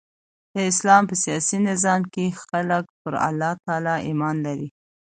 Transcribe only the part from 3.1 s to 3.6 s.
الله